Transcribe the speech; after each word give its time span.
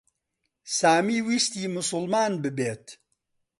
سامی 0.77 1.17
ویستی 1.27 1.61
موسڵمان 1.73 2.31
ببێت. 2.43 2.85